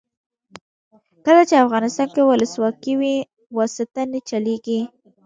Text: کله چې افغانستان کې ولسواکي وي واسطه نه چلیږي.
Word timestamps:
کله 1.25 1.41
چې 1.49 1.55
افغانستان 1.65 2.07
کې 2.13 2.21
ولسواکي 2.29 2.93
وي 2.99 3.15
واسطه 3.57 4.01
نه 4.11 4.19
چلیږي. 4.29 4.79